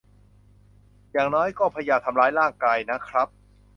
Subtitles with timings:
[1.11, 3.27] อย่างน้อยก็พยายามทำร้ายร่างกายนะครับ